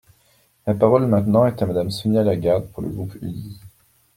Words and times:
La 0.65 0.73
parole 0.73 1.05
maintenant 1.05 1.45
est 1.45 1.61
à 1.61 1.67
Madame 1.67 1.91
Sonia 1.91 2.23
Lagarde 2.23 2.67
pour 2.71 2.81
le 2.81 2.89
groupe 2.89 3.13
UDI. 3.21 3.59